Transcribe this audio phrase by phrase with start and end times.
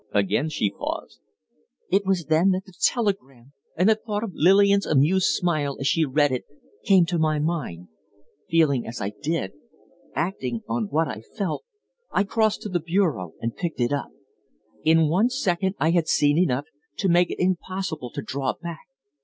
[0.13, 1.19] Again she paused.
[1.91, 6.01] "It was then that the telegram, and the thought of Lillian's amused smile as she
[6.01, 6.43] had read it,
[6.83, 7.87] came to my mind.
[8.49, 9.51] Feeling as I did
[10.15, 11.65] acting on what I felt
[12.11, 14.09] I crossed to the bureau and picked it up.
[14.83, 16.65] In one second I had seen enough
[16.97, 18.87] to make it impossible to draw back.